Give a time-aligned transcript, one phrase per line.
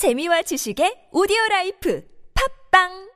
[0.00, 2.00] 재미와 지식의 오디오 라이프.
[2.32, 3.09] 팟빵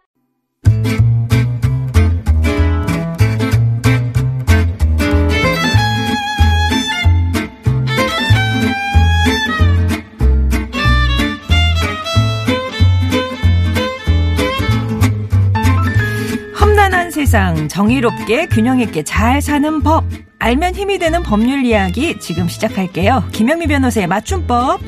[17.15, 20.05] 세상 정의롭게 균형 있게 잘 사는 법
[20.41, 23.23] 알면 힘이 되는 법률 이야기 지금 시작할게요.
[23.31, 24.81] 김영미 변호사의 맞춤법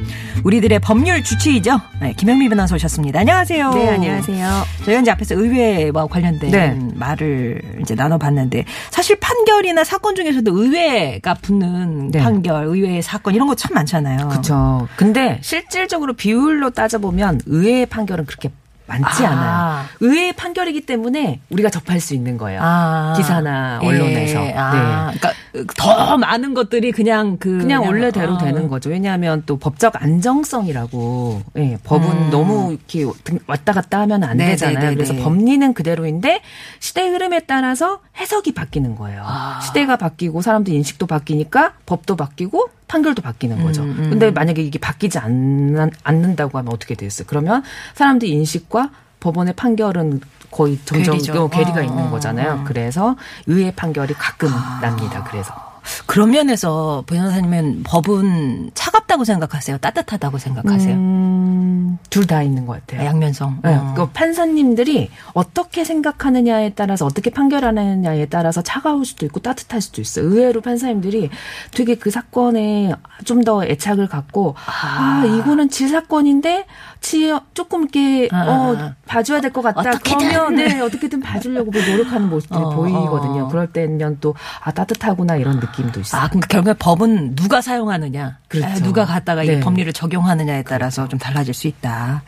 [0.42, 1.80] 우리들의 법률 주치의죠.
[2.00, 3.20] 네, 김영미 변호사 오셨습니다.
[3.20, 3.70] 안녕하세요.
[3.70, 4.48] 네, 안녕하세요.
[4.84, 6.76] 저희가 이제 앞에서 의회와 관련된 네.
[6.96, 12.18] 말을 이제 나눠봤는데 사실 판결이나 사건 중에서도 의회가 붙는 네.
[12.18, 14.28] 판결, 의회의 사건 이런 거 참 많잖아요.
[14.28, 14.88] 그렇죠.
[14.96, 18.50] 근데 실질적으로 비율로 따져보면 의회의 판결은 그렇게
[18.86, 19.30] 많지 아.
[19.30, 19.84] 않아요.
[20.00, 22.60] 의회의 판결이기 때문에 우리가 접할 수 있는 거예요.
[22.62, 23.14] 아.
[23.16, 23.86] 기사나 예.
[23.86, 24.38] 언론에서.
[24.54, 24.72] 아,
[25.12, 25.18] 네.
[25.18, 25.32] 그러니까
[25.76, 28.38] 더 많은 것들이 그냥 그 그냥 원래대로 아.
[28.38, 28.90] 되는 거죠.
[28.90, 32.30] 왜냐하면 또 법적 안정성이라고 예, 법은 음.
[32.30, 33.06] 너무 이렇게
[33.46, 34.78] 왔다 갔다 하면 안 네, 되잖아요.
[34.78, 35.22] 네, 네, 그래서 네.
[35.22, 36.42] 법리는 그대로인데
[36.80, 39.22] 시대 흐름에 따라서 해석이 바뀌는 거예요.
[39.24, 39.60] 아.
[39.60, 43.82] 시대가 바뀌고 사람들 인식도 바뀌니까 법도 바뀌고 판결도 바뀌는 거죠.
[43.82, 44.10] 음, 음.
[44.10, 47.26] 근데 만약에 이게 바뀌지 않, 않는다고 하면 어떻게 되겠어요?
[47.28, 47.62] 그러면
[47.94, 50.20] 사람들 인식과 법원의 판결은
[50.56, 51.44] 거의 점점 괴리죠.
[51.44, 52.60] 어, 괴리가 어, 있는 어, 거잖아요.
[52.60, 52.64] 어.
[52.66, 53.14] 그래서
[53.46, 54.78] 의회 판결이 가끔 아.
[54.80, 55.22] 납니다.
[55.24, 55.65] 그래서.
[56.06, 59.78] 그런 면에서 변호사님은 법은 차갑다고 생각하세요?
[59.78, 60.94] 따뜻하다고 생각하세요?
[60.96, 63.06] 음, 둘 다 있는 것 같아요.
[63.06, 63.60] 양면성.
[63.62, 63.94] 네, 어.
[63.96, 70.24] 그 판사님들이 어떻게 생각하느냐에 따라서 어떻게 판결하느냐에 따라서 차가울 수도 있고 따뜻할 수도 있어요.
[70.26, 71.30] 의외로 판사님들이
[71.72, 72.92] 되게 그 사건에
[73.24, 76.66] 좀 더 애착을 갖고 아, 이거는 지 사건인데
[77.00, 78.94] 지 조금 이렇게 아, 어 아.
[79.06, 79.90] 봐줘야 될 것 같다.
[79.90, 80.28] 어떻게든.
[80.30, 83.44] 그러면 네 어떻게든 봐주려고 뭐 노력하는 모습들이 어, 보이거든요.
[83.44, 83.48] 어.
[83.48, 86.22] 그럴 때는 또아 따뜻하구나 이런 느낌 도 있어요.
[86.22, 88.66] 아, 그러니까 결국에 법은 누가 사용하느냐, 그렇죠.
[88.66, 89.60] 아, 누가 갖다가 이 네.
[89.60, 92.22] 법률을 적용하느냐에 따라서 좀 달라질 수 있다.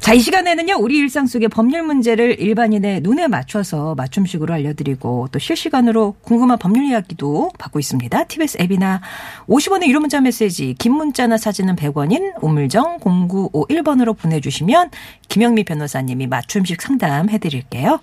[0.00, 6.16] 자, 이 시간에는요, 우리 일상 속의 법률 문제를 일반인의 눈에 맞춰서 맞춤식으로 알려드리고 또 실시간으로
[6.20, 8.24] 궁금한 법률 이야기도 받고 있습니다.
[8.24, 9.00] TBS 앱이나
[9.48, 14.90] 50원의 유료 문자 메시지, 긴 문자나 사진은 100원인 우물정 0951번으로 보내주시면
[15.28, 18.00] 김영미 변호사님이 맞춤식 상담 해드릴게요.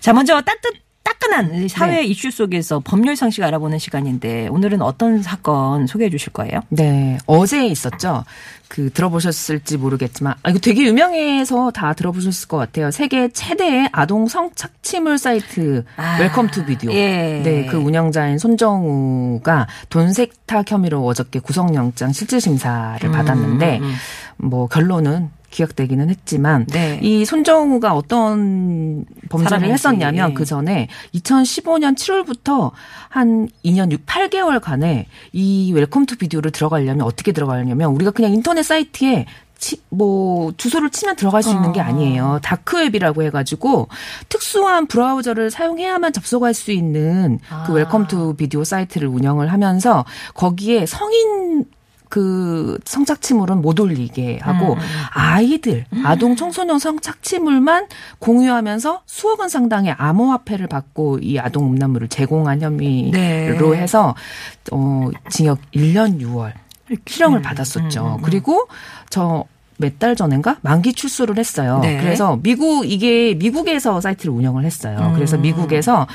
[0.00, 2.04] 자, 먼저 따뜻 따끈한 사회 네.
[2.04, 6.60] 이슈 속에서 법률 상식 알아보는 시간인데 오늘은 어떤 사건 소개해 주실 거예요?
[6.70, 8.24] 네, 어제 있었죠.
[8.68, 12.90] 그 들어보셨을지 모르겠지만 아 이거 되게 유명해서 다 들어보셨을 것 같아요.
[12.90, 16.90] 세계 최대의 아동 성착취물 사이트 아, Welcome to Video.
[16.92, 17.42] 예.
[17.44, 23.94] 네, 그 운영자인 손정우가 돈 세탁 혐의로 어저께 구속영장 실질 심사를 받았는데 음,
[24.38, 26.98] 뭐 결론은 기각되기는 했지만 네.
[27.00, 30.34] 이 손정우가 어떤 범죄를 했었냐면 예.
[30.34, 32.72] 그 전에 2015년 7월부터
[33.08, 38.64] 한 2년 6, 8개월 간에 이 Welcome to Video를 들어가려면 어떻게 들어가려면 우리가 그냥 인터넷
[38.64, 39.26] 사이트에
[39.56, 41.84] 치, 뭐 주소를 치면 들어갈 수 있는 게 어.
[41.84, 42.40] 아니에요.
[42.42, 43.88] 다크웹이라고 해가지고
[44.28, 47.64] 특수한 브라우저를 사용해야만 접속할 수 있는 아.
[47.66, 50.04] 그 Welcome to Video 사이트를 운영을 하면서
[50.34, 51.43] 거기에 성인
[52.14, 54.78] 그 성착취물은 못 올리게 하고 음.
[55.14, 57.88] 아이들 아동 청소년 성착취물만
[58.20, 63.58] 공유하면서 수억 원 상당의 암호화폐를 받고 이 아동 음란물을 제공한 혐의로 네.
[63.74, 64.14] 해서
[64.70, 66.52] 어 징역 1년 6월
[67.04, 68.02] 실형을 음, 받았었죠.
[68.02, 68.22] 음, 음, 음.
[68.22, 68.68] 그리고
[69.10, 69.42] 저
[69.78, 71.80] 몇달 전인가 만기 출소를 했어요.
[71.82, 72.00] 네.
[72.00, 74.98] 그래서 미국 이게 미국에서 사이트를 운영을 했어요.
[75.00, 75.14] 음.
[75.14, 76.06] 그래서 미국에서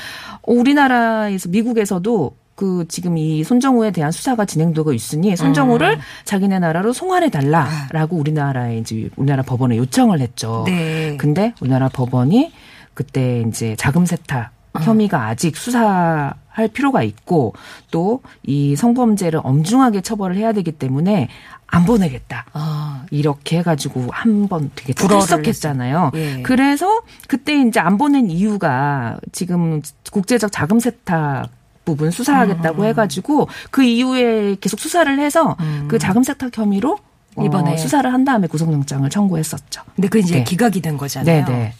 [0.44, 6.00] 우리나라에서 미국에서도 그 지금 이 손정우에 대한 수사가 진행되고 있으니 손정우를 음.
[6.26, 10.64] 자기네 나라로 송환해 달라라고 우리나라에 이제 우리나라 법원에 요청을 했죠.
[10.66, 11.16] 네.
[11.16, 12.52] 근데 우리나라 법원이
[12.92, 17.54] 그때 이제 자금 세탁 혐의가 아직 수사할 필요가 있고
[17.90, 21.28] 또 이 성범죄를 엄중하게 처벌을 해야 되기 때문에
[21.66, 22.44] 안 보내겠다.
[22.52, 26.10] 아, 이렇게 해가지고 한 번 되게 출석했잖아요.
[26.14, 26.42] 예.
[26.42, 29.80] 그래서 그때 이제 안 보낸 이유가 지금
[30.12, 31.48] 국제적 자금 세탁
[31.90, 35.86] 부분 수사하겠다고 해가지고 그 이후에 계속 수사를 해서 음.
[35.88, 36.98] 그 자금 세탁 혐의로
[37.36, 37.76] 어, 이번에.
[37.76, 39.82] 수사를 한 다음에 구속영장을 청구했었죠.
[39.94, 40.44] 근데 그 이제 네.
[40.44, 41.44] 기각이 된 거잖아요.
[41.44, 41.74] 네네.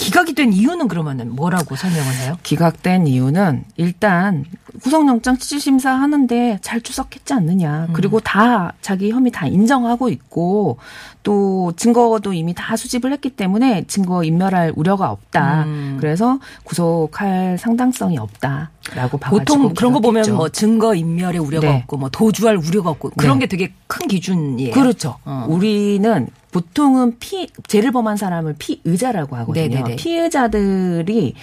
[0.00, 2.38] 기각이 된 이유는 그러면은 뭐라고 설명을 해요?
[2.42, 4.46] 기각된 이유는 일단
[4.82, 7.86] 구속영장 취지심사 하는데 잘 출석했지 않느냐.
[7.90, 7.92] 음.
[7.92, 10.78] 그리고 다 자기 혐의 다 인정하고 있고
[11.22, 15.64] 또 증거도 이미 다 수집을 했기 때문에 증거 인멸할 우려가 없다.
[15.64, 15.98] 음.
[16.00, 20.34] 그래서 구속할 상당성이 없다라고 보통 그런 거 보면.
[20.34, 21.76] 뭐 증거 인멸의 우려가 네.
[21.76, 23.44] 없고 뭐 도주할 우려가 없고 그런 네.
[23.44, 24.72] 게 되게 큰 기준이에요.
[24.72, 25.16] 그렇죠.
[25.26, 25.44] 어.
[25.46, 29.68] 우리는 보통은 피 죄를 범한 사람을 피의자라고 하거든요.
[29.68, 29.96] 네네네.
[29.96, 31.34] 피의자들이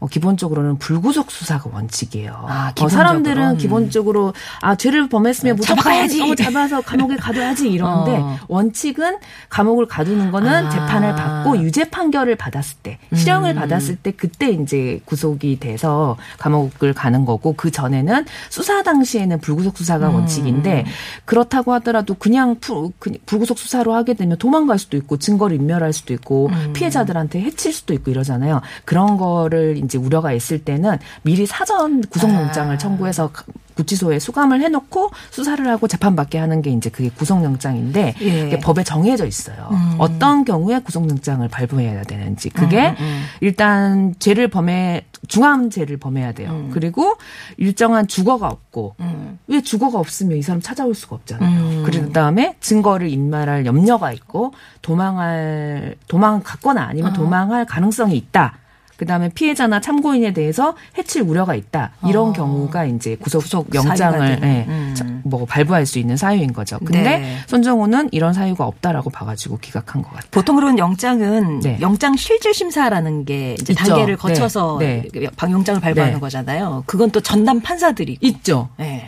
[0.00, 2.32] 어, 기본적으로는 불구속 수사가 원칙이에요.
[2.46, 2.88] 아, 어, 기본적으로.
[2.88, 3.56] 사람들은 음.
[3.58, 6.22] 기본적으로 아 죄를 범했으면 무조건 잡아가야지.
[6.22, 8.38] 어, 잡아서 감옥에 가둬야지 이러는데 어.
[8.48, 9.16] 원칙은
[9.48, 10.60] 감옥을 가두는 거는 아.
[10.62, 10.70] 음.
[10.70, 17.24] 재판을 받고 유죄 판결을 받았을 때 실형을 받았을 때 그때 이제 구속이 돼서 감옥을 가는
[17.24, 20.14] 거고 그 전에는 수사 당시에는 불구속 수사가 음.
[20.16, 20.84] 원칙인데
[21.24, 26.14] 그렇다고 하더라도 그냥 푸- 그- 불구속 수사로 하게 되면 도망갈 수도 있고 증거를 인멸할 수도
[26.14, 26.72] 있고 음.
[26.72, 28.60] 피해자들한테 해칠 수도 있고 이러잖아요.
[28.84, 32.78] 그런 거를 이제 우려가 있을 때는 미리 사전 구속영장을 아.
[32.78, 33.44] 청구해서 가-
[33.74, 38.58] 구치소에 수감을 해놓고 수사를 하고 재판받게 하는 게 이제 그게 구속영장인데 예.
[38.60, 39.68] 법에 정해져 있어요.
[39.70, 39.94] 음.
[39.98, 46.68] 어떤 경우에 구속영장을 발부해야 되는지 그게 음, 일단 죄를 범해 중함죄를 범해야 돼요.
[46.72, 47.16] 그리고
[47.56, 49.38] 일정한 주거가 없고 음.
[49.46, 51.60] 왜 주거가 없으면 이 사람 찾아올 수가 없잖아요.
[51.60, 51.82] 음.
[51.84, 54.52] 그런 다음에 증거를 인멸할 염려가 있고
[54.82, 58.58] 도망할 도망 갔거나 아니면 도망할 가능성이 있다.
[58.98, 61.92] 그다음에 피해자나 참고인에 대해서 해칠 우려가 있다.
[62.06, 62.32] 이런 어.
[62.32, 64.40] 경우가 이제 구속, 영장을.
[64.42, 64.94] 예, 음.
[64.96, 66.78] 자, 뭐 발부할 수 있는 사유인 거죠.
[66.80, 67.36] 근데 네.
[67.46, 70.30] 손정우는 이런 사유가 없다라고 봐가지고 기각한 것 같아요.
[70.32, 71.78] 보통 그런 영장은 네.
[71.80, 73.84] 영장 실질 심사라는 게 이제 있죠.
[73.84, 74.16] 단계를 네.
[74.16, 75.08] 거쳐서 네.
[75.36, 76.20] 방영장을 발부하는 네.
[76.20, 76.82] 거잖아요.
[76.86, 78.18] 그건 또 전담 판사들이.
[78.20, 78.68] 있죠.
[78.76, 79.06] 네.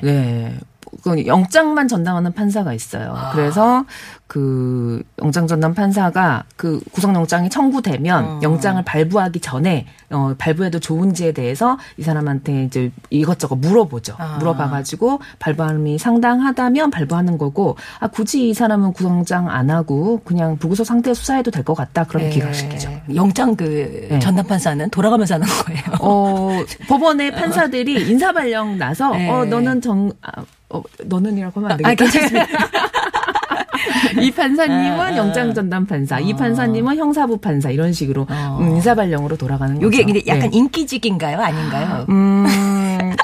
[1.04, 1.22] 네.
[1.22, 3.14] 그 영장만 전담하는 판사가 있어요.
[3.16, 3.30] 아.
[3.32, 3.84] 그래서
[4.26, 8.40] 그 영장 전담 판사가 그 구속 영장이 청구되면 어.
[8.42, 14.14] 영장을 발부하기 전에 어 발부해도 좋은지에 대해서 이 사람한테 이제 이것저것 물어보죠.
[14.18, 14.36] 아.
[14.38, 20.86] 물어봐가지고 발부함이 상당하다면 발부하는 거고 아 굳이 이 사람은 구속 영장 안 하고 그냥 불구속
[20.86, 22.04] 상태 수사해도 될 것 같다.
[22.04, 22.30] 그럼 네.
[22.30, 22.90] 기각시키죠.
[23.14, 24.18] 영장 그 네.
[24.18, 25.82] 전담 판사는 돌아가면서 하는 거예요.
[26.00, 26.50] 어,
[26.88, 29.28] 법원의 판사들이 인사발령 나서, 네.
[29.28, 30.30] 어, 너는 정, 아,
[30.70, 32.10] 어, 너는이라고 하면 안 아, 되겠다.
[32.10, 32.46] 괜찮습니다.
[34.20, 35.16] 이 판사님은 아, 아.
[35.16, 38.58] 영장 전담 판사, 이 판사님은 형사부 판사 이런 식으로 어.
[38.60, 39.88] 음, 인사발령으로 돌아가는 거죠.
[39.88, 40.58] 이게 근데 약간 네.
[40.58, 41.38] 인기직인가요?
[41.38, 42.06] 아닌가요?
[42.08, 42.46] 음,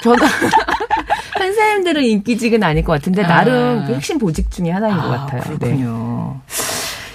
[0.03, 0.25] 저도
[1.39, 3.29] 판사님들은 인기직은 아닐 것 같은데 아.
[3.29, 5.43] 나름 그 핵심 보직 중에 하나인 것 아, 같아요.
[5.43, 5.57] 네.
[5.59, 6.41] 그렇군요.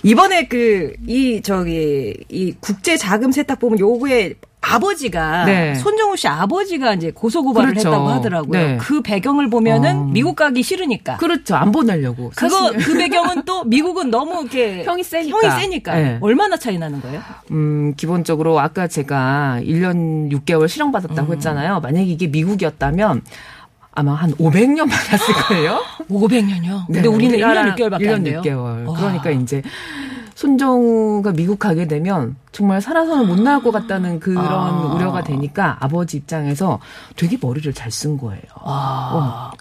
[0.03, 5.75] 이번에 그, 이, 저기, 이 국제 자금 세탁 보면 요거에 아버지가, 네.
[5.75, 7.89] 손정우 씨 아버지가 이제 고소 고발을 그렇죠.
[7.89, 8.51] 했다고 하더라고요.
[8.51, 8.77] 네.
[8.79, 10.03] 그 배경을 보면은 어.
[10.05, 11.17] 미국 가기 싫으니까.
[11.17, 11.55] 그렇죠.
[11.55, 12.31] 안 보내려고.
[12.35, 14.83] 그거, 그 배경은 또 미국은 너무 이렇게.
[14.85, 15.37] 형이 세니까.
[15.37, 15.95] 형이 세니까.
[15.95, 16.17] 네.
[16.21, 17.21] 얼마나 차이 나는 거예요?
[17.49, 21.35] 음, 기본적으로 아까 제가 1년 6개월 실형 받았다고 음.
[21.35, 21.79] 했잖아요.
[21.79, 23.23] 만약에 이게 미국이었다면
[23.93, 25.81] 아마 한 500년 받았을 거예요.
[26.09, 26.85] 500년이요?
[26.85, 28.41] 근데 네, 우리는 1년 우리나라 6개월밖에 안 1년 돼요.
[28.41, 28.87] 6개월.
[28.87, 28.97] 와.
[28.97, 29.61] 그러니까 이제
[30.35, 34.93] 손정우가 미국 가게 되면 정말 살아서는 못 나올 것 같다는 그런 아.
[34.93, 36.79] 우려가 되니까 아버지 입장에서
[37.15, 38.41] 되게 머리를 잘 쓴 거예요.
[38.63, 39.51] 와.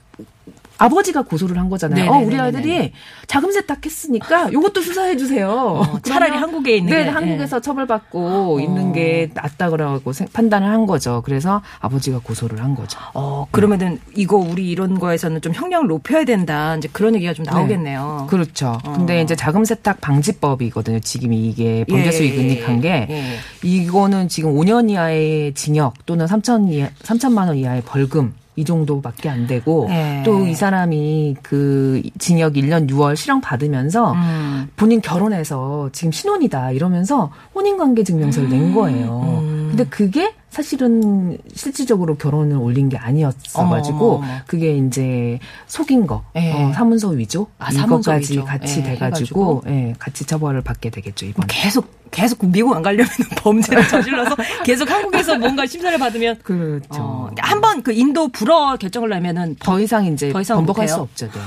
[0.81, 2.11] 아버지가 고소를 한 거잖아요.
[2.11, 2.41] 어, 우리.
[2.41, 2.93] 아들이
[3.27, 5.51] 자금 세탁했으니까 이것도 수사해 주세요.
[5.51, 7.11] 어, 차라리 한국에 있는 네, 게.
[7.11, 8.61] 한국에서 처벌받고 어.
[8.61, 11.21] 있는 게 낫다 그러고 생- 판단을 한 거죠.
[11.25, 12.99] 그래서 아버지가 고소를 한 거죠.
[13.13, 16.75] 어, 그러면은 이거 우리 이런 거에서는 좀 형량을 높여야 된다.
[16.77, 18.27] 이제 그런 얘기가 좀 나오겠네요.
[18.31, 18.79] 그렇죠.
[18.85, 18.93] 어.
[18.95, 21.01] 근데 이제 자금 세탁 방지법이거든요.
[21.01, 23.39] 지금 이게 범죄 예, 수익 예, 은닉한 게 예.
[23.63, 29.47] 이거는 지금 5년 이하의 징역 또는 3천 이하, 3천만 원 이하의 벌금 이 정도밖에 안
[29.47, 30.23] 되고 예.
[30.25, 34.69] 또이 사람이 그 징역 1년 6월 실형 받으면서 음.
[34.77, 39.41] 본인 결혼해서 지금 신혼이다 이러면서 혼인관계 증명서를 낸 거예요.
[39.43, 39.69] 음.
[39.71, 44.27] 근데 그게 사실은 실질적으로 결혼을 올린 게 아니었어가지고 어머.
[44.47, 45.39] 그게 이제
[45.69, 46.53] 속인 거, 예.
[46.53, 48.45] 어, 사문서 위조 아, 이것까지 위조.
[48.45, 51.47] 같이 예, 돼가지고 예, 같이 처벌을 받게 되겠죠 이번에.
[51.49, 53.07] 계속 계속 미국 안 가려면
[53.39, 56.87] 범죄를 저질러서 계속 한국에서 뭔가 심사를 받으면 그렇죠.
[57.01, 60.89] 어, 한번 그 인도 불어 결정을 하면은 더 이상 이제 더 이상 번복할?
[60.89, 61.27] 수 없죠.
[61.27, 61.39] 네.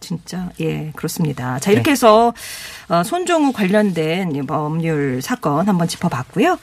[0.00, 1.58] 진짜 예 그렇습니다.
[1.60, 2.32] 자 이렇게 해서
[2.88, 6.58] 어, 손종우 관련된 이 법률 사건 한번 짚어봤고요.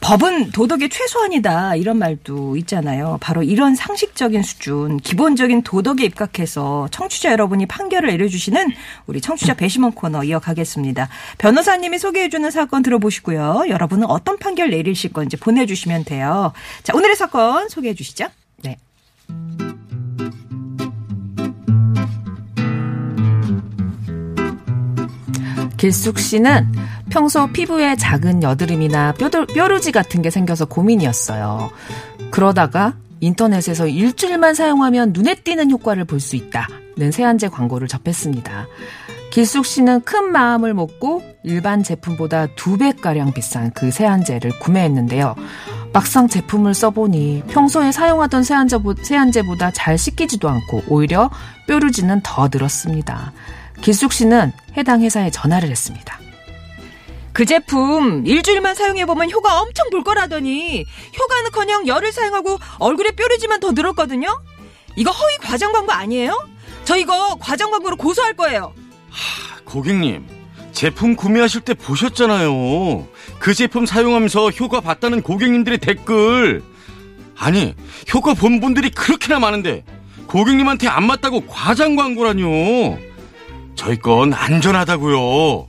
[0.00, 3.18] 법은 도덕의 최소한이다 이런 말도 있잖아요.
[3.20, 8.70] 바로 이런 상식적인 수준, 기본적인 도덕에 입각해서 청취자 여러분이 판결을 내려주시는
[9.06, 11.08] 우리 청취자 배심원 코너 이어가겠습니다.
[11.38, 13.64] 변호사님이 소개해주는 사건 들어보시고요.
[13.68, 16.52] 여러분은 어떤 판결 내리실 건지 보내주시면 돼요.
[16.82, 18.28] 자 오늘의 사건 소개해 주시죠.
[18.62, 18.76] 네.
[25.76, 26.66] 길숙 씨는
[27.18, 31.68] 평소 피부에 작은 여드름이나 뾰루, 뾰루지 같은 게 생겨서 고민이었어요.
[32.30, 38.68] 그러다가 인터넷에서 일주일만 사용하면 눈에 띄는 효과를 볼 수 있다는 세안제 광고를 접했습니다.
[39.32, 45.34] 길숙 씨는 큰 마음을 먹고 일반 제품보다 두 배가량 비싼 그 세안제를 구매했는데요.
[45.92, 51.30] 막상 제품을 써보니 평소에 사용하던 세안제보, 세안제보다 잘 씻기지도 않고 오히려
[51.66, 53.32] 뾰루지는 더 늘었습니다.
[53.80, 56.16] 길숙 씨는 해당 회사에 전화를 했습니다.
[57.38, 60.84] 그 제품 일주일만 사용해보면 효과 엄청 볼 거라더니
[61.16, 64.26] 효과는커녕 열을 사용하고 얼굴에 뾰루지만 더 늘었거든요.
[64.96, 66.36] 이거 허위 과장 광고 아니에요?
[66.84, 68.74] 저 이거 과장 광고로 고소할 거예요.
[69.62, 70.26] 고객님,
[70.72, 73.06] 제품 구매하실 때 보셨잖아요.
[73.38, 76.64] 그 제품 사용하면서 효과 봤다는 고객님들의 댓글.
[77.36, 77.76] 아니,
[78.12, 79.84] 효과 본 분들이 그렇게나 많은데
[80.26, 82.98] 고객님한테 안 맞다고 과장 광고라뇨.
[83.76, 85.67] 저희 건 안전하다고요.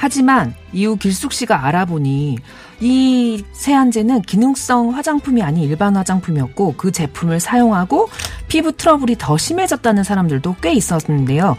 [0.00, 2.38] 하지만 이후 길숙 씨가 알아보니
[2.80, 8.08] 이 세안제는 기능성 화장품이 아닌 일반 화장품이었고 그 제품을 사용하고
[8.46, 11.56] 피부 트러블이 더 심해졌다는 사람들도 꽤 있었는데요.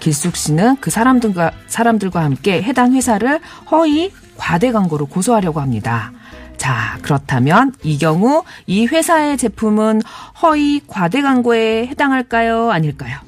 [0.00, 6.12] 길숙 씨는 그 사람들과 사람들과 함께 해당 회사를 허위 과대 광고로 고소하려고 합니다.
[6.56, 10.00] 자, 그렇다면 이 경우 이 회사의 제품은
[10.40, 12.70] 허위 과대 광고에 해당할까요?
[12.70, 13.18] 아닐까요?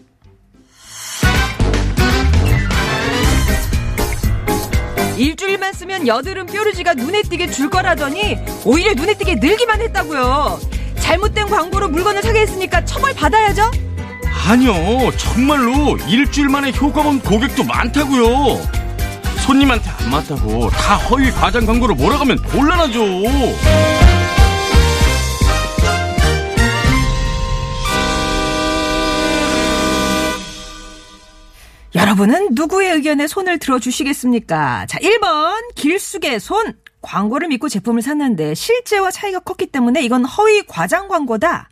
[5.17, 10.61] 일주일만 쓰면 여드름 뾰루지가 눈에 띄게 줄 거라더니 오히려 눈에 띄게 늘기만 했다고요.
[11.01, 13.71] 잘못된 광고로 물건을 사게 했으니까 처벌 받아야죠.
[14.47, 18.61] 아니요, 정말로 일주일 만에 효과 본 고객도 많다고요.
[19.45, 23.01] 손님한테 안 맞다고 다 허위 과장 광고로 몰아가면 곤란하죠.
[32.05, 34.85] 여러분은 누구의 의견에 손을 들어주시겠습니까?
[34.87, 36.75] 자, 1번, 길숙의 손.
[37.01, 41.71] 광고를 믿고 제품을 샀는데 실제와 차이가 컸기 때문에 이건 허위 과장 광고다.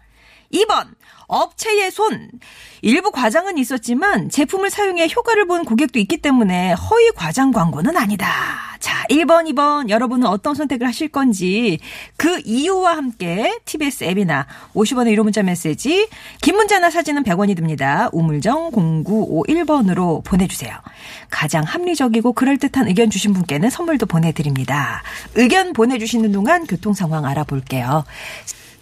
[0.53, 0.87] 2번,
[1.27, 2.31] 업체의 손.
[2.83, 8.29] 일부 과장은 있었지만 제품을 사용해 효과를 본 고객도 있기 때문에 허위 과장 광고는 아니다.
[8.81, 11.79] 자, 1번, 2번 여러분은 어떤 선택을 하실 건지
[12.17, 16.09] 그 이유와 함께 TBS 앱이나 50원의 1호 문자 메시지
[16.41, 18.11] 긴 문자나 사진은 100원이 듭니다.
[18.13, 20.75] 우물정 0951번으로 보내주세요.
[21.31, 25.03] 가장 합리적이고 그럴듯한 의견 주신 분께는 선물도 보내드립니다.
[25.37, 28.05] 의견 보내주시는 동안 교통 상황 알아볼게요.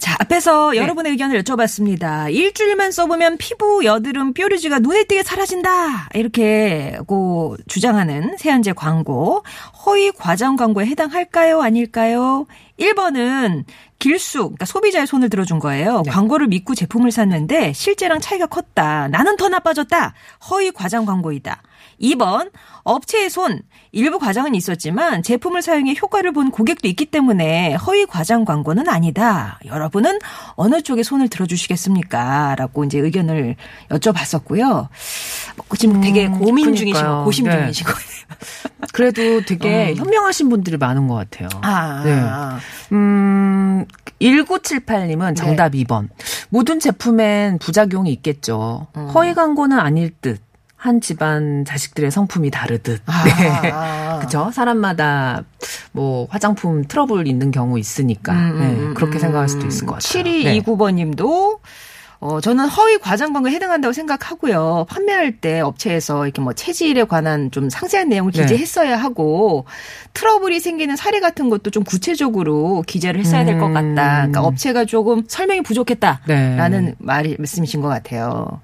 [0.01, 0.79] 자, 앞에서 네.
[0.79, 2.33] 여러분의 의견을 여쭤봤습니다.
[2.33, 6.09] 일주일만 써보면 피부, 여드름, 뾰루지가 눈에 띄게 사라진다.
[6.15, 9.45] 이렇게 고 주장하는 세안제 광고.
[9.87, 11.63] 허위 과장 광고에 해당할까요?
[11.63, 12.47] 아닐까요?
[12.79, 13.65] 1번은
[13.99, 16.03] 길숙, 그러니까 소비자의 손을 들어준 거예요.
[16.05, 16.11] 네.
[16.11, 19.09] 광고를 믿고 제품을 샀는데 실제랑 차이가 컸다.
[19.09, 20.15] 나는 더 나빠졌다.
[20.51, 21.63] 허위 과장 광고이다.
[22.01, 22.51] 2번
[22.83, 23.61] 업체의 손
[23.93, 29.59] 일부 과장은 있었지만 제품을 사용해 효과를 본 고객도 있기 때문에 허위 과장 광고는 아니다.
[29.67, 30.19] 여러분은
[30.55, 32.55] 어느 쪽에 손을 들어주시겠습니까?
[32.57, 33.57] 라고 이제 의견을
[33.91, 34.65] 여쭤봤었고요.
[34.65, 36.75] 뭐 지금 되게 음, 고민 그러니까요.
[36.77, 37.53] 중이시고 고심 네.
[37.53, 38.21] 중이신 거예요.
[38.95, 41.49] 그래도 되게 현명하신 분들이 많은 것 같아요.
[41.63, 42.95] 아, 네.
[42.95, 43.85] 음,
[44.21, 46.09] 1978님은 정답 2번.
[46.49, 48.87] 모든 제품엔 부작용이 있겠죠.
[49.15, 50.41] 허위 광고는 아닐 듯.
[50.81, 53.03] 한 집안 자식들의 성품이 다르듯.
[53.05, 53.71] 아, 네.
[53.71, 54.19] 아.
[54.19, 54.51] 그죠?
[54.51, 55.45] 사람마다
[55.93, 58.33] 뭐 화장품 트러블 있는 경우 있으니까.
[58.33, 60.23] 음, 네, 음, 그렇게 음, 생각할 수도 있을 것 같아요.
[60.23, 60.59] 네.
[60.63, 61.61] 7229번 님도
[62.21, 64.87] 어, 저는 허위 과장 광고에 해당한다고 생각하고요.
[64.91, 68.43] 판매할 때 업체에서 이렇게 뭐 체질에 관한 좀 상세한 내용을 네.
[68.43, 69.65] 기재했어야 하고
[70.13, 73.75] 트러블이 생기는 사례 같은 것도 좀 구체적으로 기재를 했어야 될것 음.
[73.75, 74.17] 같다.
[74.19, 76.95] 그러니까 업체가 조금 설명이 부족했다라는 네.
[76.99, 78.61] 말이 말씀이신 것 같아요.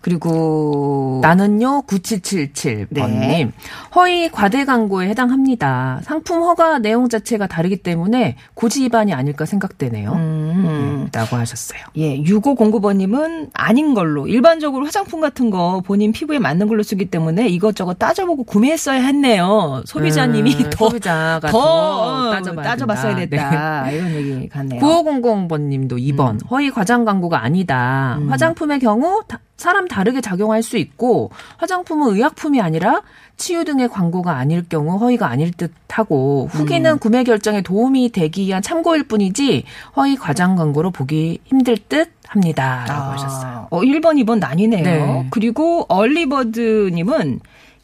[0.00, 3.52] 그리고 나는요 9777번님 네.
[3.94, 6.00] 허위 과대 광고에 해당합니다.
[6.02, 10.12] 상품 허가 내용 자체가 다르기 때문에 고지 위반이 아닐까 생각되네요.
[10.12, 11.08] 음.
[11.12, 11.80] 라고 하셨어요.
[11.96, 17.94] 예, 6509번님은 아닌 걸로 일반적으로 화장품 같은 거 본인 피부에 맞는 걸로 쓰기 때문에 이것저것
[17.98, 19.82] 따져보고 구매했어야 했네요.
[19.86, 23.82] 소비자님이 음, 더 소비자가 더, 더, 따져봐야 따져봐야 됐다.
[23.84, 23.96] 네.
[23.96, 24.80] 이런 얘기 같네요.
[24.80, 26.40] 9500번님도 2번 음.
[26.50, 28.18] 허위 과장 광고가 아니다.
[28.28, 33.02] 화장품의 경우 다- 사람 다르게 작용할 수 있고 화장품은 의약품이 아니라
[33.36, 36.98] 치유 등의 광고가 아닐 경우 허위가 아닐 듯하고 후기는 음.
[36.98, 39.64] 구매 결정에 도움이 되기 위한 참고일 뿐이지
[39.96, 43.68] 허위 과장 광고로 보기 힘들 듯 합니다라고 하셨어요.
[43.70, 44.84] 어, 1번, 2번 나뉘네요.
[44.84, 45.26] 네.
[45.30, 47.40] 그리고 얼리버드 님은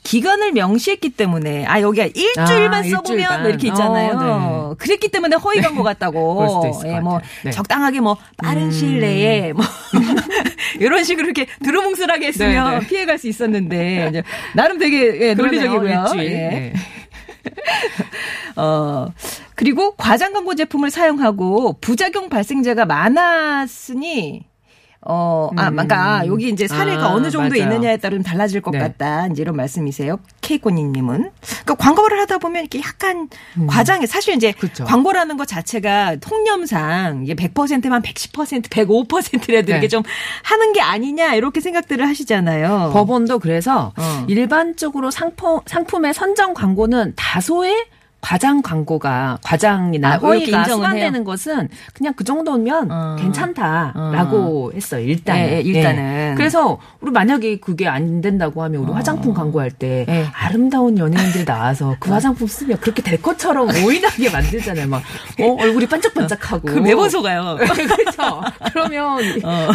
[0.06, 3.40] 기간을 명시했기 때문에 아 여기가 일주일만 아, 써보면 일주일만.
[3.40, 4.12] 뭐 이렇게 있잖아요.
[4.14, 6.62] 어, 그랬기 때문에 허위 광고 같다고.
[6.87, 7.21] 예, 것뭐 같아요.
[7.45, 7.50] 네.
[7.50, 9.64] 적당하게 뭐 빠른 시일 내에 뭐
[10.80, 12.87] 이런 식으로 이렇게 두루뭉술하게 했으면 네, 네.
[12.87, 14.23] 피해갈 수 있었는데
[14.54, 16.04] 나름 되게 예, 논리적이고요.
[16.16, 16.28] 예.
[16.28, 16.73] 네.
[18.56, 19.06] 어,
[19.54, 24.45] 그리고 과장 광고 제품을 사용하고 부작용 발생자가 많았으니
[25.08, 27.62] 어, 아, 그러니까 여기 이제 사례가 아, 어느 정도 맞아요.
[27.62, 28.78] 있느냐에 따라 좀 달라질 것 네.
[28.78, 29.28] 같다.
[29.28, 30.18] 이제 이런 말씀이세요.
[30.40, 31.30] 케이코님님은.
[31.40, 33.28] 그러니까 광고를 하다 보면 이렇게 약간
[33.68, 34.06] 과장해.
[34.06, 34.58] 사실 이제 음.
[34.58, 34.84] 그쵸.
[34.84, 39.88] 광고라는 것 자체가 통념상 이게 100%만 110%, 105%라도 이렇게 네.
[39.88, 40.02] 좀
[40.42, 42.90] 하는 게 아니냐 이렇게 생각들을 하시잖아요.
[42.92, 44.25] 법원도 그래서 어.
[44.28, 47.86] 일반적으로 상품 상품의 선정 광고는 다소의
[48.26, 53.16] 과장 광고가 과장이나 아, 허위가 인정은 수반되는 것은 그냥 그 정도면 어.
[53.21, 55.06] 괜찮다라고 했어요.
[55.06, 56.35] 일단 예, 예, 일단은.
[56.37, 60.26] 그래서 우리 만약에 그게 안 된다고 하면 우리 화장품 광고할 때 예.
[60.33, 64.88] 아름다운 연예인들 나와서 그 화장품 쓰면 그렇게 될 것처럼 오인하게 만들잖아요.
[64.88, 65.02] 막
[65.40, 67.59] 어, 얼굴이 반짝반짝하고 그 매번 속아요.
[67.62, 68.42] 그렇죠.
[68.73, 69.21] 그러면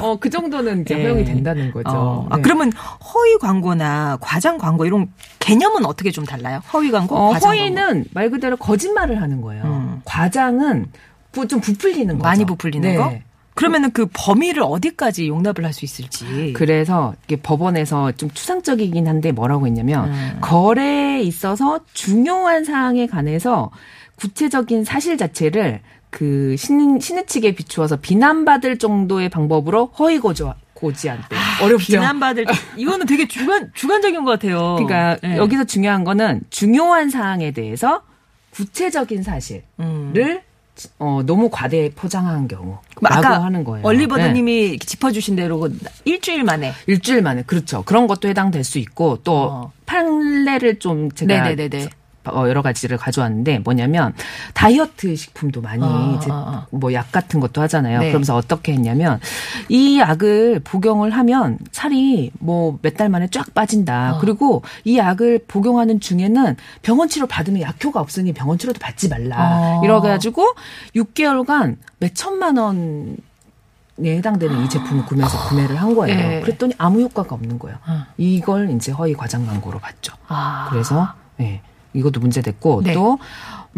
[0.02, 1.04] 어, 그 정도는 이제 예.
[1.04, 1.90] 허용이 된다는 거죠.
[1.90, 2.28] 어.
[2.30, 2.42] 아, 네.
[2.42, 5.08] 그러면 허위 광고나 과장 광고 이런
[5.40, 6.62] 개념은 어떻게 좀 달라요?
[6.74, 7.62] 허위 광고, 어, 과장 광고.
[7.62, 9.64] 허위는 말 그대로 거짓말을 하는 거예요.
[9.64, 10.02] 음.
[10.06, 10.88] 과장은
[11.32, 12.24] 부- 좀 부풀리는 거죠.
[12.28, 12.96] 많이 부풀리는 네.
[12.98, 13.14] 거?
[13.54, 16.54] 그러면은 그 범위를 어디까지 용납을 할 수 있을지.
[16.56, 20.38] 그래서 이게 법원에서 좀 추상적이긴 한데 뭐라고 했냐면 음.
[20.42, 23.70] 거래에 있어서 중요한 사항에 관해서
[24.16, 30.44] 구체적인 사실 자체를 그 신, 신의 측에 비추어서 비난받을 정도의 방법으로 허위 고지
[30.74, 31.36] 고지한대.
[31.62, 31.84] 어렵죠.
[31.98, 32.46] 아, 비난받을
[32.76, 34.76] 이거는 되게 주관 주관적인 것 같아요.
[34.80, 35.38] 그러니까 네.
[35.38, 38.02] 여기서 중요한 거는 중요한 사항에 대해서
[38.62, 40.40] 구체적인 사실을 음.
[41.00, 43.82] 어, 너무 과대 포장한 경우 아까 하는 거예요.
[43.82, 43.88] 네.
[43.88, 45.70] 얼리버드님이 짚어주신 대로
[46.06, 47.84] 일주일 만에 일주일 만에 그렇죠.
[47.84, 49.72] 그런 것도 해당될 수 있고 또 어.
[49.86, 51.90] 판례를 좀 제가 네네네네.
[52.26, 54.14] 어, 여러 가지를 가져왔는데 뭐냐면
[54.54, 56.78] 다이어트 식품도 많이 어, 이제 어, 어.
[56.78, 58.00] 뭐약 같은 것도 하잖아요.
[58.00, 58.08] 네.
[58.10, 59.20] 그러면서 어떻게 했냐면
[59.70, 64.16] 이 약을 복용을 하면 살이 뭐 몇 달 만에 쫙 빠진다.
[64.16, 64.18] 어.
[64.20, 69.38] 그리고 이 약을 복용하는 중에는 병원 치료 받으면 약효가 없으니 병원 치료도 받지 말라.
[69.40, 69.82] 어.
[69.84, 70.46] 이래가지고
[70.96, 73.18] 6개월간 몇 천만 원.
[74.04, 76.18] 에 해당되는 이 제품을 구매해서 구매를 한 거예요.
[76.18, 76.40] 예.
[76.42, 77.78] 그랬더니 아무 효과가 없는 거예요.
[77.86, 78.06] 어.
[78.18, 80.14] 이걸 이제 허위 과장 광고로 봤죠.
[80.28, 80.68] 아.
[80.72, 81.62] 그래서 예.
[81.94, 82.94] 이것도 문제됐고 네.
[82.94, 83.20] 또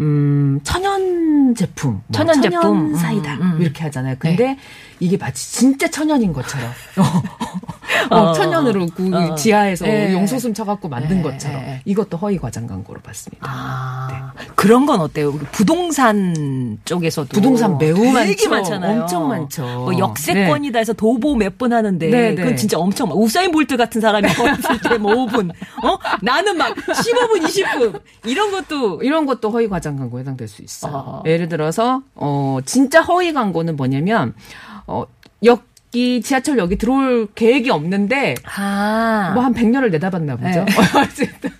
[0.00, 2.60] 음, 천연 제품, 뭐 천연 제품.
[2.60, 3.62] 천연 사이다 음, 음.
[3.62, 4.16] 이렇게 하잖아요.
[4.18, 4.58] 근데
[4.98, 6.70] 이게 마치 진짜 천연인 것처럼
[8.10, 8.32] 어, 어.
[8.32, 9.34] 천연으로 그 어.
[9.34, 10.12] 지하에서 예.
[10.12, 11.80] 용소숨 쳐갖고 만든 예, 것처럼 예.
[11.84, 13.46] 이것도 허위 과장 광고로 봤습니다.
[13.48, 15.30] 아, 그런 건 어때요?
[15.30, 18.50] 우리 부동산 쪽에서도 부동산 매우 되게 많죠.
[18.50, 19.00] 많잖아요.
[19.02, 19.62] 엄청 많죠.
[19.62, 22.34] 뭐 역세권이다 해서 도보 몇 분 하는데 네, 네.
[22.34, 23.16] 그건 진짜 엄청 많.
[23.16, 25.50] 우사인 볼트 같은 사람이 걸었을 때뭐 5분,
[25.84, 25.98] 어?
[26.20, 31.22] 나는 막 15분, 20분 이런 것도 이런 것도 허위 과장 광고 해당될 수 있어요.
[31.22, 31.22] 아.
[31.28, 34.34] 예를 들어서 어 진짜 허위 광고는 뭐냐면
[34.88, 35.58] 어여
[35.94, 40.64] 기 지하철 여기 들어올 계획이 없는데 아, 뭐한 100년을 내다봤나 보죠.
[40.64, 40.66] 네.
[40.98, 41.50] 어쨌든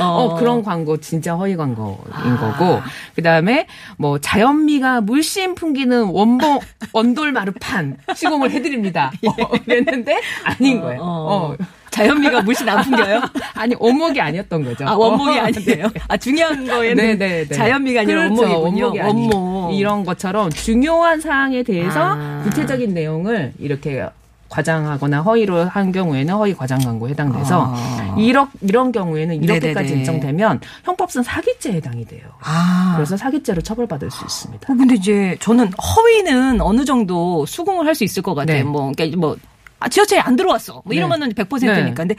[0.00, 2.38] 어, 그런 광고 진짜 허위 광고인 아.
[2.38, 2.80] 거고
[3.16, 3.66] 그다음에
[3.98, 6.60] 뭐 자연미가 물씬 풍기는 원봉
[6.94, 9.12] 원돌 마루판 시공을 해드립니다.
[9.28, 11.00] 어, 그랬는데 아닌 거예요.
[11.02, 11.56] 어.
[11.96, 12.04] 어.
[12.04, 13.22] 자연미가 물씬 안 풍겨요?
[13.54, 14.86] 아니 원목이 아니었던 거죠.
[14.86, 15.88] 아, 원목이 어, 아니에요.
[15.88, 16.00] 네.
[16.08, 17.54] 아, 중요한 거에는 네, 네, 네.
[17.54, 18.42] 자연미가 아니라 그렇죠.
[18.42, 18.84] 원목이군요.
[18.84, 19.30] 원목이 아니에요.
[19.34, 19.74] 원목.
[19.74, 22.40] 이런 것처럼 중요한 사항에 대해서 아.
[22.44, 24.06] 구체적인 내용을 이렇게
[24.48, 28.14] 과장하거나 허위로 한 경우에는 허위 과장 광고 해당돼서 아.
[28.16, 29.98] 이런 이런 경우에는 이렇게까지 네네네.
[29.98, 32.22] 인정되면 형법상 사기죄에 해당이 돼요.
[32.42, 32.92] 아.
[32.96, 34.72] 그래서 사기죄로 처벌받을 수 있습니다.
[34.72, 38.58] 어, 근데 이제 저는 허위는 어느 정도 수긍을 할 수 있을 것 같아요.
[38.58, 38.62] 네.
[38.62, 39.36] 뭐, 그러니까 뭐,
[39.86, 40.82] 아, 지하철에 안 들어왔어.
[40.84, 40.96] 뭐 네.
[40.96, 41.74] 이러면은 100%니까.
[41.74, 41.94] 네.
[41.94, 42.16] 근데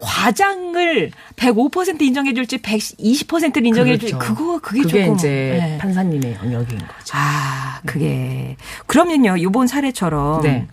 [0.00, 4.34] 과장을 105% 인정해 줄지 120%를 인정해 줄지 그렇죠.
[4.34, 5.78] 그거 그게, 그게 조금 이제 네.
[5.78, 7.12] 판사님의 영역인 거죠.
[7.12, 10.66] 아 그게 그러면요 이번 사례처럼 네.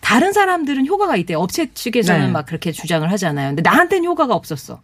[0.00, 1.38] 다른 사람들은 효과가 있대요.
[1.38, 2.32] 업체 측에서는 네.
[2.32, 3.50] 막 그렇게 주장을 하잖아요.
[3.50, 4.82] 근데 나한테는 효과가 없었어.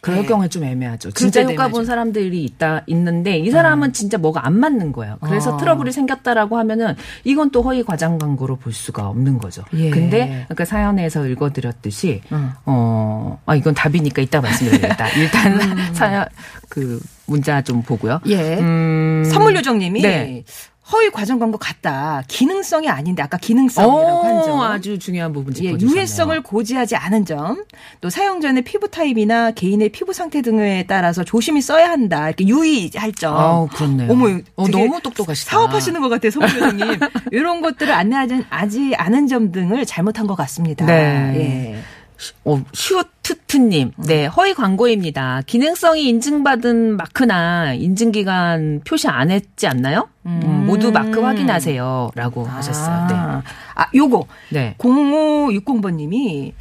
[0.00, 0.26] 그럴 네.
[0.26, 1.10] 경우에 좀 애매하죠.
[1.10, 1.84] 진짜 효과 본 애매하죠.
[1.84, 5.18] 사람들이 있다 있는데 이 사람은 진짜 뭐가 안 맞는 거예요.
[5.20, 5.56] 그래서 어.
[5.58, 9.62] 트러블이 생겼다라고 하면은 이건 또 허위 과장 광고로 볼 수가 없는 거죠.
[9.74, 9.90] 예.
[9.90, 12.52] 근데 아까 사연에서 읽어드렸듯이 음.
[12.64, 15.08] 어, 아 이건 답이니까 이따 말씀드리겠다.
[15.18, 16.26] 일단 사연
[16.70, 18.20] 그 문자 좀 보고요.
[18.26, 18.58] 예.
[18.58, 20.44] 음, 선물 요정님이 네.
[20.92, 22.22] 허위 과정 광고 같다.
[22.28, 24.58] 기능성이 아닌데 아까 기능성이라고 한 점.
[24.58, 25.96] 어, 아주 중요한 부분 예, 짚어주셨네요.
[25.96, 27.64] 유해성을 고지하지 않은 점,
[28.00, 32.26] 또 사용 전에 피부 타입이나 개인의 피부 상태 등에 따라서 조심히 써야 한다.
[32.28, 33.36] 이렇게 유의할 점.
[33.36, 34.10] 아우, 그렇네요.
[34.10, 35.50] 어머, 어, 너무 똑똑하시다.
[35.50, 36.98] 사업하시는 것 같아요, 성부장님.
[37.30, 40.86] 이런 것들을 안내하지 않은 점 등을 잘못한 것 같습니다.
[40.86, 41.32] 네.
[41.36, 41.99] 예.
[42.44, 45.42] 어, 슈트트님, 네, 허위 광고입니다.
[45.46, 50.08] 기능성이 인증받은 마크나 인증기간 표시 안 했지 않나요?
[50.26, 52.10] 음, 모두 마크 확인하세요.
[52.14, 53.06] 라고 하셨어요.
[53.08, 53.14] 네.
[53.14, 53.42] 아,
[53.74, 54.26] 아, 요거.
[54.50, 54.74] 네.
[54.78, 56.52] 0560번님이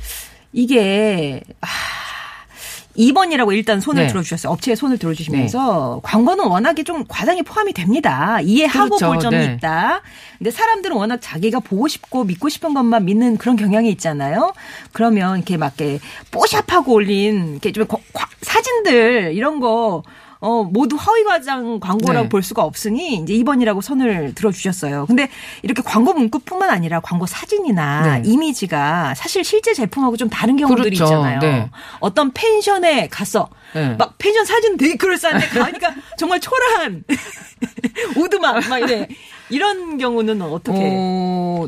[0.54, 1.68] 이게 아,
[3.00, 4.08] 2번이라고 일단 손을 네.
[4.10, 4.52] 들어주셨어요.
[4.52, 8.40] 업체에 손을 들어주시면서 광고는 워낙에 좀 과장이 포함이 됩니다.
[8.42, 9.08] 이해하고 그렇죠.
[9.08, 9.54] 볼 점이 네.
[9.56, 10.02] 있다.
[10.38, 14.54] 근데 사람들은 워낙 자기가 보고 싶고 믿고 싶은 것만 믿는 그런 경향이 있잖아요.
[14.92, 16.00] 그러면 이렇게 막 이렇게
[16.32, 20.04] 뽀샵하고 올린 이렇게 좀 과- 과- 사진들 이런 거
[20.42, 22.30] 어, 모두 허위 과장 광고라고 네.
[22.30, 25.06] 볼 수가 없으니 이제 2번이라고 선을 들어주셨어요.
[25.06, 25.30] 근데
[25.64, 28.22] 이렇게 광고 문구뿐만 아니라 광고 사진이나 네.
[28.26, 31.14] 이미지가 사실 실제 제품하고 좀 다른 경우들이 그렇죠.
[31.14, 31.40] 있잖아요.
[31.40, 31.70] 네.
[32.00, 33.50] 어떤 펜션에 갔어.
[33.74, 33.96] 네.
[34.00, 37.04] 막 펜션 사진 되게 그럴싸한데 가니까 정말 초라한
[38.16, 39.08] 오두막 막 이래.
[39.50, 40.78] 이런 경우는 어떻게?
[40.80, 41.68] 어,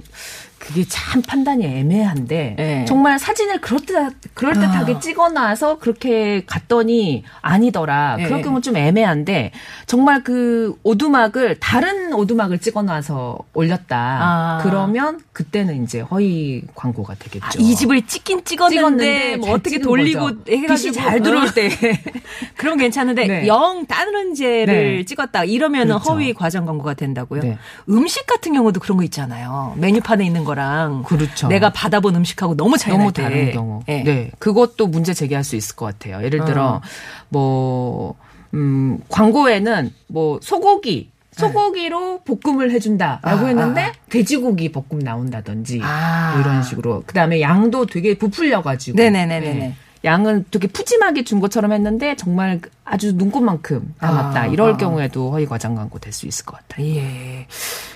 [0.62, 2.86] 그게 참 판단이 애매한데 네.
[2.86, 5.00] 정말 사진을 그럴듯 그럴듯하게 아.
[5.00, 8.18] 찍어놔서 그렇게 갔더니 아니더라.
[8.18, 8.26] 네.
[8.26, 9.52] 그럴 경우 좀 애매한데
[9.88, 13.98] 정말 그 오두막을 다른 오두막을 찍어놔서 올렸다.
[13.98, 14.60] 아.
[14.62, 17.46] 그러면 그때는 이제 허위 광고가 되겠죠.
[17.46, 20.42] 아, 이 집을 찍긴 찍었는데, 뭐잘 어떻게 돌리고 거죠.
[20.48, 21.70] 해가지고 잘 들어올 때.
[22.56, 23.48] 그럼 괜찮은데 네.
[23.48, 25.06] 영 다른 죄를 네.
[25.06, 26.12] 찍었다 이러면은 그렇죠.
[26.12, 27.42] 허위 과장 광고가 된다고요.
[27.42, 27.58] 네.
[27.90, 29.74] 음식 같은 경우도 그런 거 있잖아요.
[29.78, 31.48] 메뉴판에 있는 거랑 그렇죠.
[31.48, 33.22] 내가 받아본 음식하고 너무 차이 너무 날 때.
[33.24, 33.84] 다른 경우.
[33.88, 34.04] 예.
[34.04, 34.32] 네.
[34.40, 36.24] 그것도 문제 제기할 수 있을 것 같아요.
[36.24, 36.82] 예를 들어, 어.
[37.30, 38.16] 뭐,
[38.54, 43.92] 음, 광고에는 뭐, 소고기, 소고기로 볶음을 해준다라고 아, 했는데 아.
[44.10, 46.34] 돼지고기 볶음 나온다든지 아.
[46.34, 49.76] 뭐 이런 식으로 그 다음에 양도 되게 부풀려가지고 네네네네 네.
[50.04, 50.10] 네.
[50.10, 54.78] 양은 되게 푸짐하게 준 것처럼 했는데 정말 아주 눈곱만큼 남았다 아, 이럴 아.
[54.78, 56.86] 경우에도 허위 과장 광고 될 수 있을 것 같아요.
[56.88, 57.48] 예.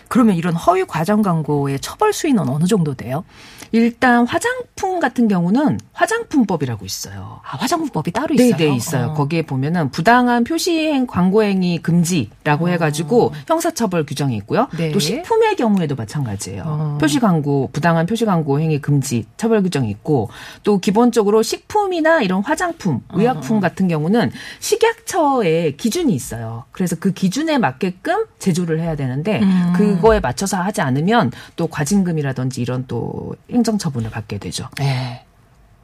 [0.08, 3.24] 그러면 이런 허위 과장 광고의 처벌 수위는 어느 정도 돼요?
[3.72, 7.40] 일단 화장품 같은 경우는 화장품법이라고 있어요.
[7.44, 8.58] 아, 화장품법이 따로 있어요.
[8.58, 9.08] 네, 네, 있어요.
[9.08, 9.14] 어.
[9.14, 14.62] 거기에 보면은 부당한 표시행 광고행위 금지라고 해가지고 형사처벌 규정이 있고요.
[14.62, 14.68] 어.
[14.78, 14.92] 네.
[14.92, 16.64] 또 식품의 경우에도 마찬가지예요.
[16.66, 16.98] 어.
[17.00, 20.30] 표시 광고, 부당한 표시 광고 행위 금지 처벌 규정이 있고
[20.64, 23.20] 또 기본적으로 식품이나 이런 화장품, 어.
[23.20, 26.66] 의약품 같은 경우는 식약처에 기준이 있어요.
[26.72, 29.74] 그래서 그 기준에 맞게끔 제조를 해야 되는데 음.
[29.76, 34.70] 그거에 맞춰서 하지 않으면 또 과징금이라든지 이런 또 행정 처분을 받게 되죠.
[34.78, 35.25] 네.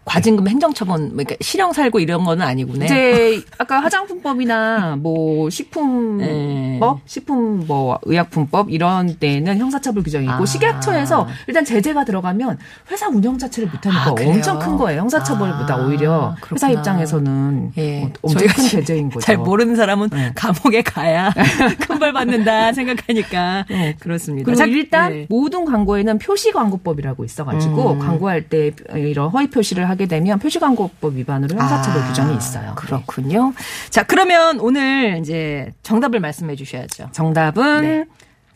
[0.04, 2.86] 과징금 행정처분, 뭐 그러니까 실형 살고 이런 거는 아니군요.
[2.86, 6.80] 이제 아까 화장품법이나 뭐 식품법, 네.
[7.06, 10.46] 식품 뭐 의약품법 이런 데는 형사처벌 규정이 있고 아.
[10.46, 12.58] 식약처에서 일단 제재가 들어가면
[12.92, 14.16] 회사 운영 자체를 못하니까 아?
[14.28, 15.02] 엄청 큰 거예요.
[15.02, 16.72] 형사처벌보다 아, 오히려 회사 그렇구나.
[16.72, 18.00] 입장에서는 예.
[18.02, 19.20] 뭐 엄청 큰 제재인 거죠.
[19.20, 20.32] 잘 모르는 사람은 네.
[20.36, 21.32] 감옥에 가야
[21.88, 23.96] 큰 벌 받는다 생각하니까 네.
[24.00, 24.46] 그렇습니다.
[24.46, 25.26] 그리고 자, 일단 네.
[25.30, 28.00] 모든 광고에는 표시 광고법이라고 있어가지고 음.
[28.00, 32.74] 광고할 때 이런 허위 표시를 하게 되면 표시 광고법 위반으로 형사처벌 아, 규정이 있어요.
[32.76, 33.54] 그렇군요.
[33.90, 37.10] 자, 그러면 오늘 이제 정답을 말씀해 주셔야죠.
[37.12, 38.06] 정답은 네.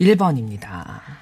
[0.00, 0.66] 1번입니다.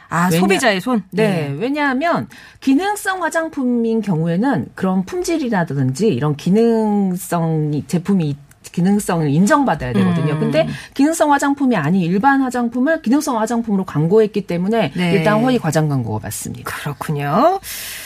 [0.09, 1.03] 아, 왜냐- 소비자의 손?
[1.11, 2.29] 네, 왜냐하면
[2.61, 8.37] 기능성 화장품인 경우에는 그런 품질이라든지 이런 기능성이 제품이
[8.75, 10.35] 기능성을 인정받아야 되거든요.
[10.35, 10.41] 음.
[10.41, 15.13] 근데 기능성 화장품이 아닌 일반 화장품을 기능성 화장품으로 광고했기 때문에 네.
[15.13, 16.65] 일단 허위 과장 광고가 맞습니다.
[16.65, 17.61] 그렇군요.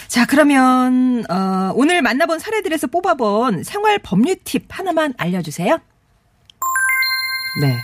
[0.08, 5.78] 자, 그러면 어, 오늘 만나본 사례들에서 뽑아본 생활 법률 팁 하나만 알려주세요.
[7.60, 7.76] 네.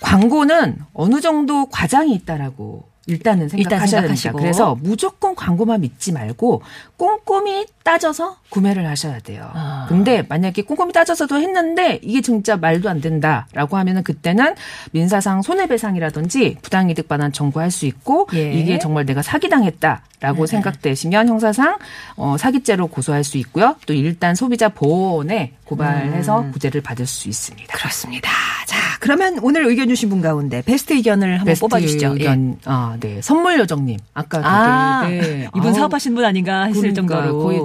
[0.00, 4.20] 광고는 어느 정도 과장이 있다라고 일단은 일단 생각하셔야 됩니다.
[4.20, 4.38] 생각하시고.
[4.38, 6.62] 그래서 무조건 광고만 믿지 말고
[6.96, 9.50] 꼼꼼히 따져서 구매를 하셔야 돼요.
[9.54, 9.86] 아.
[9.88, 14.54] 근데 만약에 꼼꼼히 따져서도 했는데 이게 진짜 말도 안 된다라고 하면은 그때는
[14.92, 18.52] 민사상 손해배상이라든지 부당이득 반환 청구할 수 있고 예.
[18.52, 21.78] 이게 정말 내가 사기당했다라고 생각되시면 형사상
[22.16, 23.76] 어, 사기죄로 고소할 수 있고요.
[23.86, 27.76] 또 일단 소비자 보호원에 고발해서 구제를 받을 수 있습니다.
[27.76, 28.30] 그렇습니다.
[28.66, 32.06] 자, 그러면 오늘 의견 주신 분 가운데 베스트 의견을 한번 베스트 뽑아주시죠.
[32.06, 32.12] 예.
[32.12, 33.20] 의견, 아, 네.
[33.22, 33.98] 선물 요정님.
[34.14, 35.48] 아까 아, 되게, 네.
[35.54, 37.38] 이분 사업하시는 분 아닌가 했을 그러니까 정도로.
[37.42, 37.60] 거의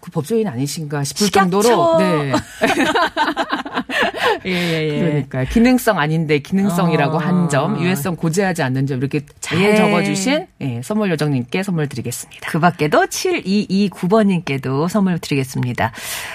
[0.00, 1.62] 그 법조인 아니신가 싶을 식약처.
[1.62, 1.98] 정도로.
[1.98, 2.32] 네.
[4.46, 4.98] 예, 예, 예.
[5.00, 7.18] 그러니까 기능성 아닌데 기능성이라고 어.
[7.18, 9.76] 한 점, 유해성 고지하지 않는 점 이렇게 잘 예.
[9.76, 12.50] 적어주신 예, 선물 요정님께 선물 드리겠습니다.
[12.50, 15.92] 그 밖에도 7229번님께도 선물 드리겠습니다.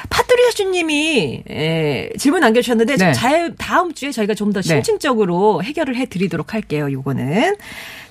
[0.10, 3.14] 파뚜리 하주님이 예, 질문 남겨주셨는데 네.
[3.14, 4.68] 잘 다음 주에 저희가 좀더 네.
[4.68, 6.92] 심층적으로 해결을 해드리도록 할게요.
[6.92, 7.56] 요거는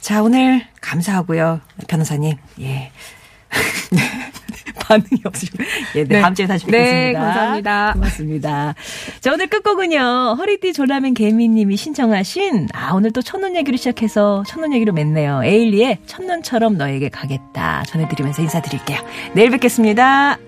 [0.01, 2.37] 자 오늘 감사하고요 변호사님.
[2.61, 2.91] 예.
[4.83, 5.65] 반응이 없으시고.
[5.97, 6.21] 예, 네, 네.
[6.21, 7.21] 다음 주에 다시 네, 뵙겠습니다.
[7.21, 7.93] 감사합니다.
[7.95, 8.75] 고맙습니다.
[9.21, 10.37] 자, 오늘 끝곡은요.
[10.39, 15.45] 허리띠 졸라맨 개미님이 신청하신, 아, 오늘 또 첫눈 얘기로 시작해서 첫눈 얘기로 맺네요.
[15.45, 17.85] 에일리의 첫눈처럼 너에게 가겠다.
[17.87, 18.99] 전해드리면서 인사드릴게요.
[19.35, 20.39] 내일 뵙겠습니다.